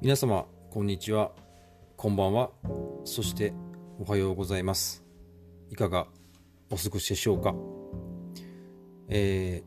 [0.00, 1.32] 皆様こんにちは。
[1.96, 2.50] こんばんは。
[3.04, 3.52] そして
[3.98, 5.02] おはようございます。
[5.70, 6.06] いかが
[6.70, 7.52] お過ごしでしょうか。
[9.08, 9.64] え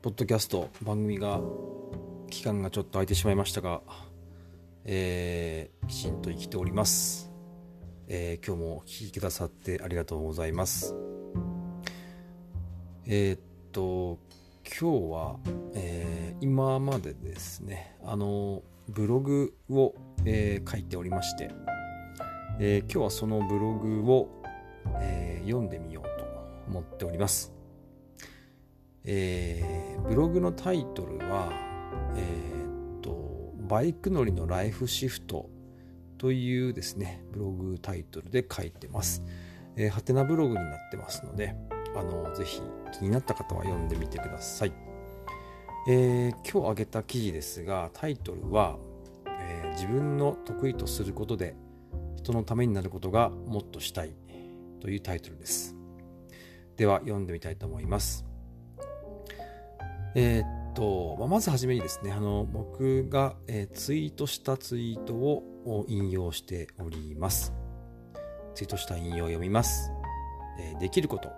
[0.00, 1.42] ー、ポッドキャスト番組が
[2.30, 3.82] 期間がちょっと空いてしまいましたが、
[4.86, 7.30] えー、きちんと生きております、
[8.06, 10.96] えー、今日もお聴きくださってありがとうございます。
[13.04, 13.40] えー、っ
[13.72, 14.18] と
[14.64, 15.36] 今日は、
[15.74, 17.94] えー、今までですね。
[18.02, 21.50] あのブログを、えー、書いておりまして、
[22.58, 24.28] えー、今日はそのブログを、
[25.00, 26.26] え読んでみようと
[26.68, 27.52] 思っております、
[29.04, 31.52] えブログのタイトルは、
[32.16, 32.22] え
[32.96, 35.50] っとバイク乗りのライフシフト
[36.16, 39.22] というですねブログタイトルで書いてます、
[39.76, 41.54] えハテナブログになってますので
[41.94, 42.62] あのぜひ
[42.98, 44.87] 気になった方は読んでみてください。
[45.90, 48.76] えー、今日挙げた記事ですがタイトルは、
[49.26, 51.56] えー、自分の得意とすることで
[52.16, 54.14] 人のためになることがもっとしたい
[54.82, 55.74] というタイトルです。
[56.76, 58.26] では読んでみたいと思います。
[60.14, 67.54] えー、っと、まあ、まずはじめにですねあの僕が、えツイートしたツイートを引用しております。
[68.54, 69.90] ツイートした引用を読みます、
[70.60, 71.30] えできること。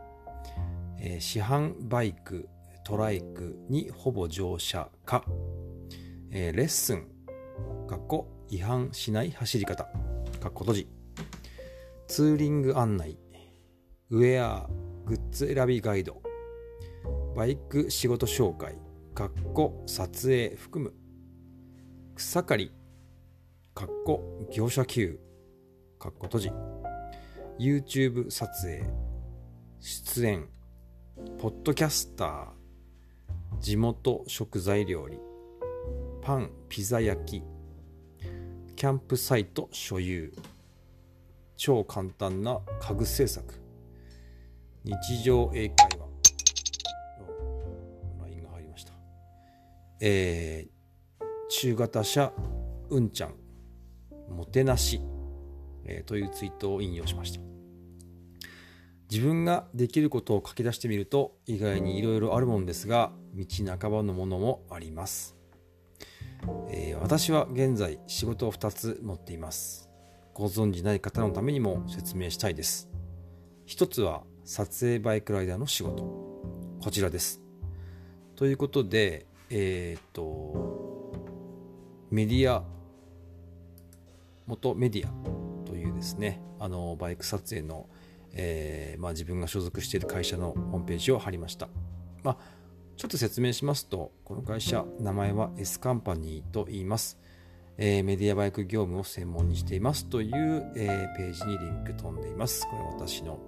[0.99, 2.49] えー、市販バイク、
[2.85, 5.25] トライクにほぼ乗車か、
[6.31, 7.09] えー、レッスン、
[7.87, 9.85] かっこ違反しない走り方、
[10.41, 10.89] かっこ閉じ、
[12.09, 13.19] ツーリング案内、
[14.11, 14.69] ウェア、
[15.05, 16.23] グッズ選びガイド、
[17.37, 18.77] バイク仕事紹介、
[19.15, 20.95] かっこ撮影含む、
[22.15, 22.73] 草刈り、
[23.75, 25.21] かっこ業者給、
[25.99, 26.51] かっこ閉じ、
[27.59, 28.85] YouTube 撮影、
[29.81, 30.49] 出演、
[31.39, 32.60] ポッドキャスター、
[33.61, 35.19] 地元食材料理、
[36.23, 37.43] パン、ピザ焼き、
[38.75, 40.33] キャンプサイト所有、
[41.59, 43.55] 超簡単な家具製作、
[44.83, 46.07] 日常英会話、
[48.23, 48.95] LINE が入りました。
[50.01, 52.33] えー、中型車、
[52.89, 53.35] うんちゃん、
[54.35, 55.03] もてなし、
[55.85, 57.43] えー、というツイートを引用しました。
[59.11, 65.37] 自分ができることを書き出してみると意外にいろいろあるものですが道半ばのものもあります、
[66.71, 69.89] えー、私は現在仕事を2つ持っています。
[70.35, 72.89] ご存じない方のためにも説明したいです。
[73.67, 76.03] 一つは撮影バイクライダーの仕事。
[76.83, 77.41] こちらです。
[78.37, 81.13] ということでえっ、と
[82.11, 82.65] メディア
[84.47, 87.87] 元メディアというですねあのバイク撮影の
[88.33, 91.69] えー、まあ、自分が所属している会社のホームページを貼りました。
[92.23, 92.37] まあ、
[93.01, 97.19] ちょっと説明しますと、この会社、名前は S カンパニーと言います。
[97.79, 102.67] えー、メディアバイク業務を専門にしていますという、えー、ページにリンク飛んでいます。
[102.67, 103.39] これは私の、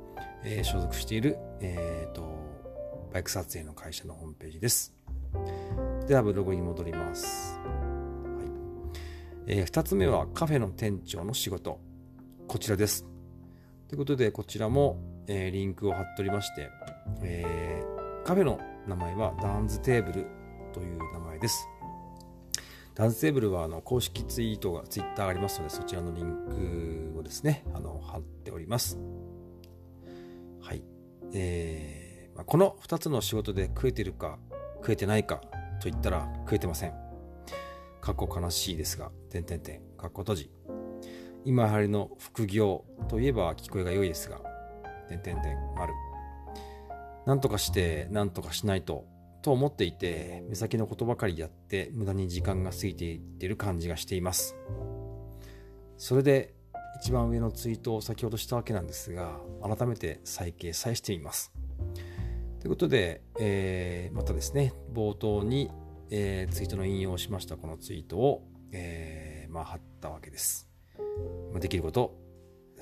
[0.43, 2.23] え所属している、えーと、
[3.13, 4.95] バイク撮影の会社のホームページです。
[6.09, 7.59] ではブログに戻ります。
[7.59, 7.67] は
[9.47, 11.79] いえー、2つ目はカフェの店長の仕事。
[12.49, 13.05] こちらです。
[13.89, 14.97] ということで、こちらも、
[15.27, 16.71] えー、リンクを貼っておりまして、
[17.21, 20.27] えー、カフェの名前はダンズテーブル
[20.73, 21.69] という名前です。
[22.95, 28.99] ダンズテーブルはあの公式ツイートが、ツイッターありますので、そちらのリンクをですね、あの貼っております。
[30.61, 30.83] はい。
[31.33, 34.39] えーまあ、この2つの仕事で食えてるか、
[34.77, 35.37] 食えてないか
[35.81, 36.95] と言ったら食えてません。
[38.01, 40.51] 過去悲しいですが、点々点、かっこ閉じ。
[41.45, 44.41] 今流行りの副業といえば聞こえが良いですが、
[45.09, 45.93] 点々点ある。
[47.27, 49.07] なんとかして、なんとかしないと、
[49.43, 54.57] と思っていて、目先のことばかりやって無駄に時間が過ぎていってる感じがしています。
[55.97, 56.55] それで、
[57.01, 61.53] 一番上のツイートを先ほどしたわけなんですが、改めて再掲載しています。
[62.61, 65.71] ということで、えー、またですね、冒頭に、
[66.11, 70.69] えー、ツイートの引用をしましたこのツイートを、えー、まあ、貼ったわけです。
[71.59, 72.22] できること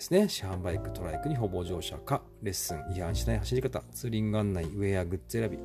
[0.00, 0.28] ですね。
[0.30, 5.58] 市販バイク、トライクにほぼ乗車か、レッスン、違反しない走り方、ツーリング案内、ウェア、グッズ選び、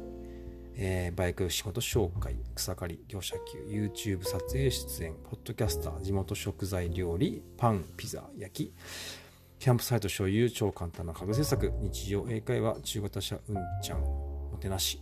[0.75, 8.73] えー、バイク仕事紹介、草刈り、業者級、YouTube 撮影出演、ポッドキャスター、地元食材料理、パン、ピザ、焼き、
[9.57, 15.01] キャンプサイト所有、超簡単な家具制作、日常英会話、中型車うんちゃん、もてなし。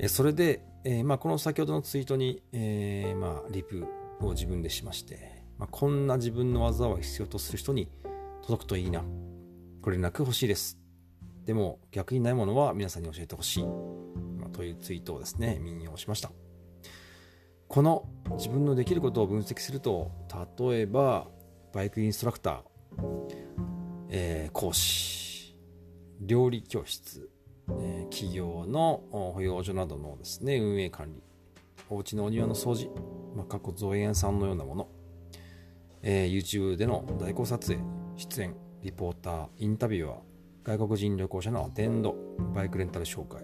[0.00, 3.86] えそれで、えーまあ、この先ほどのツイートに、えーまあ、リプ
[4.20, 7.88] を自分でしまして、まあ、こんな自分の技を必要とする人に
[8.42, 9.02] 届くといいな。
[9.80, 10.78] ご連絡欲しいです。
[11.44, 13.64] でも逆にないものは皆さんに教えてほしい。
[13.64, 16.30] まあ、というツイートをですね、引用しました。
[17.68, 20.12] この自分のできることを分析すると
[20.68, 21.26] 例えば
[21.72, 22.62] バイクインストラクター、
[24.10, 25.56] えー、講師
[26.20, 27.28] 料理教室、
[27.80, 31.22] えー、企業の保養所などのですね運営管理
[31.90, 32.94] お家のお庭の掃除、
[33.34, 34.88] まあ、過去造園さんのようなもの、
[36.06, 37.82] えー、YouTube での代行撮影
[38.16, 40.18] 出演リポーターインタビュアー
[40.62, 42.14] 外国人旅行者のアテンド
[42.54, 43.42] バイクレンタル紹介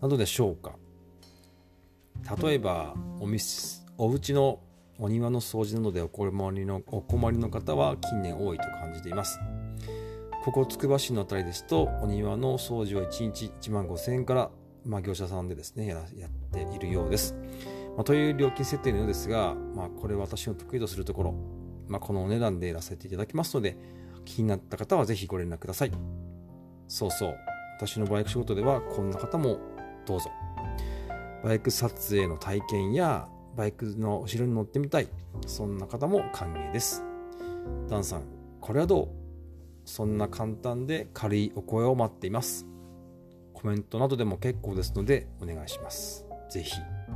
[0.00, 0.72] などでしょうか。
[2.42, 4.60] 例えばお店お家の
[4.98, 9.38] お庭の掃除などでお困りのお困りの方は近年多いと感じています。
[10.44, 14.50] ここつくば市のあたりですとお庭の掃除は1日1万5000円から、
[14.84, 17.36] まあ、業者さんでですねやっているようです、
[17.96, 21.34] まあ、という料金設定のようですが、まあ、これは私の得意とするところ、
[21.92, 23.76] まあ、このお値段でやらせていただきますので
[24.24, 25.92] 気になった方はぜひご連絡ください。
[26.88, 27.36] そうそう。
[27.76, 29.58] 私のバイク仕事ではこんな方も
[30.06, 30.30] どうぞ。
[31.44, 35.08] バイク撮影の体験やバイクの後ろに乗ってみたい。
[35.46, 37.04] そんな方も歓迎です。
[37.88, 38.22] ダンさん
[38.60, 39.08] これはどう？
[39.84, 42.66] そんな簡単で軽いお声を待っています。
[43.52, 46.24] コメントなどでも結構ですのでお願いします。
[46.48, 46.72] ぜひ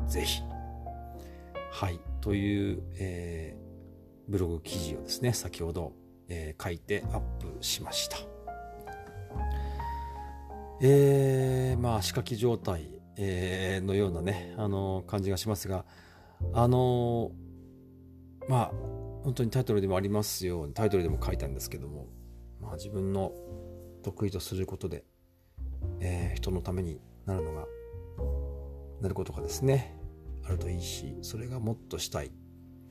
[0.09, 0.43] ぜひ。
[1.73, 2.01] はい。
[2.21, 3.66] という、えー、
[4.29, 5.93] ブログ記事をですね先ほど、
[6.29, 8.19] えー、書いてアップしました。
[10.81, 15.87] えー、まあ仕掛け状態、えー、のようなねあの感じがしますが
[16.53, 17.31] あの
[18.49, 18.73] まあ
[19.25, 22.07] 本当にタイトルでもありますようにタイトルでも書いたんですけども、
[22.61, 23.33] まあ、自分の
[24.03, 25.05] 得意とすることで、
[26.01, 27.67] えー、人のためになるのが
[29.01, 29.97] なることがですね
[30.45, 32.31] あるといいしそれがもっとしたい、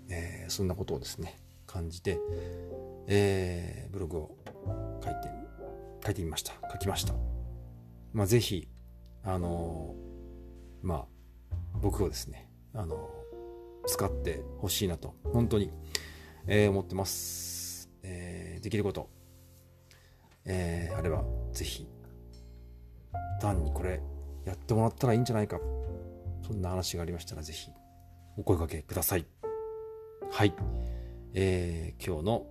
[0.09, 2.19] えー、そんなことをですね感じて、
[3.07, 4.37] えー、ブログを
[5.03, 5.29] 書いて
[6.05, 7.13] 書いてみました書きました
[8.13, 8.67] まあぜひ
[9.23, 9.95] あの
[10.81, 11.05] まあ
[11.81, 13.09] 僕をですねあの
[13.87, 15.71] 使ってほしいなと、本当に、
[16.47, 17.89] えー、思ってます。
[18.03, 19.09] えー、できること、
[20.45, 21.23] えー、あれば、
[21.53, 21.87] ぜひ、
[23.41, 24.01] 単にこれ
[24.45, 25.59] やってもらったらいいんじゃないか、
[26.45, 27.71] そんな話がありましたら、ぜひ、
[28.37, 29.25] お声掛けください。
[30.31, 30.53] はい。
[31.33, 32.45] えー、今日の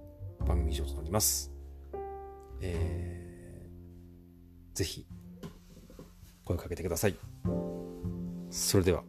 [0.46, 1.52] 番組以上となります。
[2.60, 5.06] えー、ぜひ、
[6.44, 7.16] 声かけてください。
[8.50, 9.04] それでは。